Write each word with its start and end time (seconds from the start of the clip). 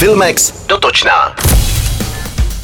Filmex 0.00 0.66
dotočná. 0.66 1.34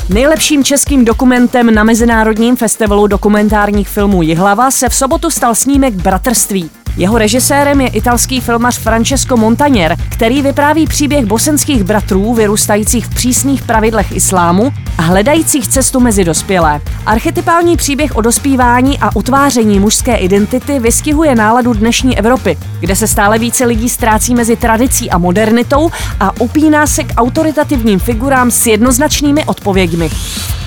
Nejlepším 0.09 0.65
českým 0.65 1.05
dokumentem 1.05 1.75
na 1.75 1.85
Mezinárodním 1.85 2.57
festivalu 2.57 3.07
dokumentárních 3.07 3.89
filmů 3.89 4.23
Jihlava 4.23 4.71
se 4.71 4.89
v 4.89 4.95
sobotu 4.95 5.31
stal 5.31 5.55
snímek 5.55 5.95
Bratrství. 5.95 6.71
Jeho 6.97 7.19
režisérem 7.19 7.81
je 7.81 7.89
italský 7.89 8.41
filmař 8.41 8.79
Francesco 8.79 9.37
Montanier, 9.37 9.97
který 10.09 10.43
vypráví 10.43 10.87
příběh 10.87 11.25
bosenských 11.25 11.85
bratrů 11.85 12.35
vyrůstajících 12.35 13.07
v 13.07 13.15
přísných 13.15 13.63
pravidlech 13.63 14.13
islámu 14.13 14.73
a 14.99 15.03
hledajících 15.03 15.69
cestu 15.69 16.01
mezi 16.01 16.25
dospělé. 16.25 16.81
Archetypální 17.07 17.77
příběh 17.77 18.17
o 18.17 18.21
dospívání 18.21 18.99
a 18.99 19.17
utváření 19.17 19.81
mužské 19.81 20.17
identity 20.17 20.79
vystihuje 20.79 21.35
náladu 21.35 21.73
dnešní 21.73 22.19
Evropy, 22.19 22.59
kde 22.81 22.97
se 22.97 23.07
stále 23.07 23.39
více 23.39 23.65
lidí 23.65 23.89
ztrácí 23.89 24.35
mezi 24.35 24.57
tradicí 24.57 25.11
a 25.11 25.19
modernitou 25.19 25.91
a 26.21 26.41
upíná 26.41 26.87
se 26.87 27.05
k 27.05 27.13
autoritativním 27.17 27.99
figurám 27.99 28.51
s 28.51 28.67
jednoznačnými 28.67 29.45
odpověďmi. 29.45 30.11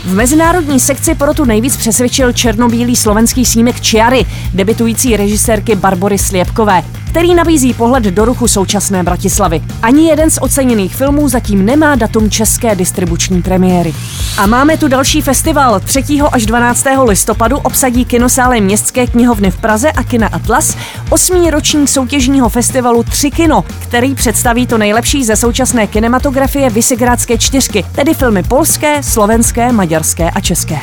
V 0.05 0.13
mezinárodní 0.13 0.79
sekci 0.79 1.15
proto 1.15 1.45
nejvíc 1.45 1.77
přesvědčil 1.77 2.33
černobílý 2.33 2.95
slovenský 2.95 3.45
snímek 3.45 3.81
Čiary, 3.81 4.25
debitující 4.53 5.17
režisérky 5.17 5.75
Barbory 5.75 6.17
Sliepkové, 6.19 6.83
který 7.09 7.35
nabízí 7.35 7.73
pohled 7.73 8.03
do 8.03 8.25
ruchu 8.25 8.47
současné 8.47 9.03
Bratislavy. 9.03 9.61
Ani 9.81 10.07
jeden 10.07 10.29
z 10.29 10.37
oceněných 10.41 10.95
filmů 10.95 11.29
zatím 11.29 11.65
nemá 11.65 11.95
datum 11.95 12.29
české 12.29 12.75
distribuční 12.75 13.41
premiéry. 13.41 13.93
A 14.37 14.45
máme 14.45 14.77
tu 14.77 14.87
další 14.87 15.21
festival. 15.21 15.79
3. 15.79 16.03
až 16.31 16.45
12. 16.45 16.85
listopadu 17.05 17.57
obsadí 17.57 18.05
kinosály 18.05 18.61
Městské 18.61 19.07
knihovny 19.07 19.51
v 19.51 19.57
Praze 19.57 19.91
a 19.91 20.03
Kina 20.03 20.27
Atlas 20.27 20.77
osmý 21.09 21.51
ročník 21.51 21.89
soutěžního 21.89 22.49
festivalu 22.49 23.03
Tři 23.03 23.31
kino, 23.31 23.63
který 23.79 24.15
představí 24.15 24.67
to 24.67 24.77
nejlepší 24.77 25.23
ze 25.23 25.35
současné 25.35 25.87
kinematografie 25.87 26.69
Vysegrádské 26.69 27.37
čtyřky, 27.37 27.85
tedy 27.95 28.13
filmy 28.13 28.43
polské, 28.43 29.03
slovenské, 29.03 29.71
maďarské 29.71 30.31
a 30.31 30.39
české. 30.39 30.79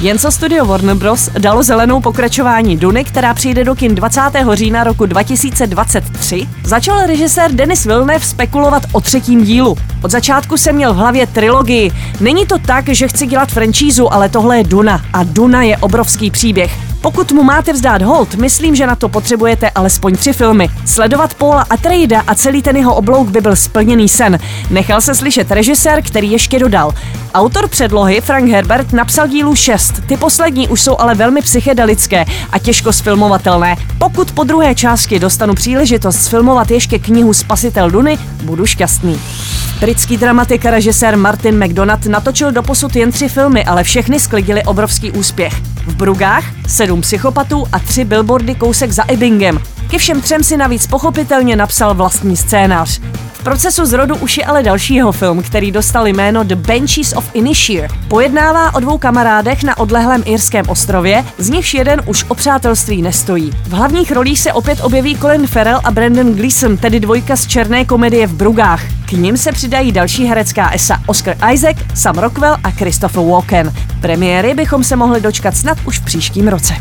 Jen 0.00 0.18
co 0.18 0.30
studio 0.30 0.64
Warner 0.66 0.96
Bros. 0.96 1.30
dalo 1.38 1.62
zelenou 1.62 2.00
pokračování 2.00 2.76
Duny, 2.76 3.04
která 3.04 3.34
přijde 3.34 3.64
do 3.64 3.74
kin 3.74 3.94
20. 3.94 4.20
října 4.52 4.84
roku 4.84 5.06
2023, 5.06 6.48
začal 6.64 7.06
režisér 7.06 7.52
Denis 7.52 7.84
Villeneuve 7.84 8.26
spekulovat 8.26 8.82
o 8.92 9.00
třetím 9.00 9.44
dílu. 9.44 9.76
Od 10.02 10.10
začátku 10.10 10.56
jsem 10.56 10.76
měl 10.76 10.94
v 10.94 10.96
hlavě 10.96 11.26
trilogii. 11.26 11.92
Není 12.20 12.46
to 12.46 12.58
tak, 12.58 12.88
že 12.88 13.08
chci 13.08 13.26
dělat 13.26 13.48
franšízu, 13.48 14.12
ale 14.12 14.28
tohle 14.28 14.58
je 14.58 14.64
Duna 14.64 15.04
a 15.12 15.24
Duna 15.24 15.62
je 15.62 15.76
obrovský 15.76 16.30
příběh. 16.30 16.83
Pokud 17.04 17.32
mu 17.32 17.42
máte 17.42 17.72
vzdát 17.72 18.02
hold, 18.02 18.34
myslím, 18.34 18.74
že 18.74 18.86
na 18.86 18.96
to 18.96 19.08
potřebujete 19.08 19.70
alespoň 19.70 20.16
tři 20.16 20.32
filmy. 20.32 20.68
Sledovat 20.86 21.34
Paula 21.34 21.66
Atreida 21.70 22.22
a 22.26 22.34
celý 22.34 22.62
ten 22.62 22.76
jeho 22.76 22.94
oblouk 22.94 23.28
by 23.28 23.40
byl 23.40 23.56
splněný 23.56 24.08
sen. 24.08 24.38
Nechal 24.70 25.00
se 25.00 25.14
slyšet 25.14 25.50
režisér, 25.50 26.02
který 26.02 26.30
ještě 26.30 26.58
dodal. 26.58 26.92
Autor 27.34 27.68
předlohy 27.68 28.20
Frank 28.20 28.50
Herbert 28.50 28.92
napsal 28.92 29.28
dílu 29.28 29.56
6. 29.56 29.92
Ty 30.06 30.16
poslední 30.16 30.68
už 30.68 30.82
jsou 30.82 30.96
ale 30.98 31.14
velmi 31.14 31.42
psychedelické 31.42 32.24
a 32.52 32.58
těžko 32.58 32.92
sfilmovatelné. 32.92 33.76
Pokud 33.98 34.32
po 34.32 34.44
druhé 34.44 34.74
části 34.74 35.18
dostanu 35.18 35.54
příležitost 35.54 36.16
sfilmovat 36.16 36.70
ještě 36.70 36.98
knihu 36.98 37.34
Spasitel 37.34 37.90
Duny, 37.90 38.18
budu 38.42 38.66
šťastný. 38.66 39.20
Britský 39.84 40.16
dramatik 40.16 40.66
a 40.66 40.70
režisér 40.70 41.16
Martin 41.16 41.64
McDonald 41.64 42.06
natočil 42.06 42.52
doposud 42.52 42.96
jen 42.96 43.12
tři 43.12 43.28
filmy, 43.28 43.64
ale 43.64 43.84
všechny 43.84 44.20
sklidili 44.20 44.64
obrovský 44.64 45.10
úspěch. 45.10 45.54
V 45.86 45.96
Brugách 45.96 46.44
sedm 46.66 47.00
psychopatů 47.00 47.66
a 47.72 47.78
tři 47.78 48.04
billboardy 48.04 48.54
kousek 48.54 48.92
za 48.92 49.04
Ebbingem. 49.08 49.58
Ke 49.90 49.98
všem 49.98 50.20
třem 50.20 50.42
si 50.42 50.56
navíc 50.56 50.86
pochopitelně 50.86 51.56
napsal 51.56 51.94
vlastní 51.94 52.36
scénář. 52.36 53.00
Procesu 53.44 53.86
zrodu 53.86 54.16
už 54.16 54.38
je 54.38 54.44
ale 54.44 54.62
další 54.62 54.94
jeho 54.94 55.12
film, 55.12 55.42
který 55.42 55.72
dostal 55.72 56.06
jméno 56.06 56.44
The 56.44 56.56
Benches 56.56 57.12
of 57.12 57.30
Inisheer. 57.34 57.90
Pojednává 58.08 58.74
o 58.74 58.80
dvou 58.80 58.98
kamarádech 58.98 59.62
na 59.62 59.78
odlehlém 59.78 60.22
irském 60.26 60.64
ostrově, 60.68 61.24
z 61.38 61.50
nichž 61.50 61.74
jeden 61.74 62.02
už 62.06 62.24
o 62.28 62.34
přátelství 62.34 63.02
nestojí. 63.02 63.50
V 63.62 63.72
hlavních 63.72 64.12
rolích 64.12 64.40
se 64.40 64.52
opět 64.52 64.80
objeví 64.80 65.18
Colin 65.18 65.46
Farrell 65.46 65.80
a 65.84 65.90
Brandon 65.90 66.34
Gleeson, 66.34 66.76
tedy 66.76 67.00
dvojka 67.00 67.36
z 67.36 67.46
černé 67.46 67.84
komedie 67.84 68.26
v 68.26 68.34
Brugách. 68.34 68.82
K 69.06 69.12
ním 69.12 69.36
se 69.36 69.52
přidají 69.52 69.92
další 69.92 70.24
herecká 70.24 70.70
esa 70.70 71.00
Oscar 71.06 71.36
Isaac, 71.52 71.76
Sam 71.94 72.18
Rockwell 72.18 72.56
a 72.64 72.70
Christopher 72.70 73.22
Walken. 73.22 73.72
Premiéry 74.00 74.54
bychom 74.54 74.84
se 74.84 74.96
mohli 74.96 75.20
dočkat 75.20 75.56
snad 75.56 75.78
už 75.86 75.98
v 75.98 76.04
příštím 76.04 76.48
roce. 76.48 76.74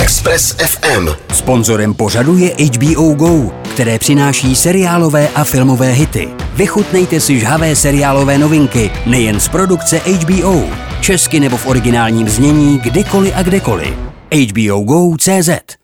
Express 0.00 0.56
FM. 0.66 1.08
Sponzorem 1.34 1.94
pořadu 1.94 2.36
je 2.36 2.50
HBO 2.50 3.14
Go, 3.14 3.52
které 3.70 3.98
přináší 3.98 4.56
seriálové 4.56 5.28
a 5.28 5.44
filmové 5.44 5.92
hity. 5.92 6.28
Vychutnejte 6.54 7.20
si 7.20 7.40
žhavé 7.40 7.76
seriálové 7.76 8.38
novinky 8.38 8.90
nejen 9.06 9.40
z 9.40 9.48
produkce 9.48 9.98
HBO, 9.98 10.64
česky 11.00 11.40
nebo 11.40 11.56
v 11.56 11.66
originálním 11.66 12.28
znění 12.28 12.78
kdykoliv 12.78 13.32
a 13.36 13.42
kdekoliv. 13.42 13.94
HBO 14.30 14.80
Go.cz 14.80 15.79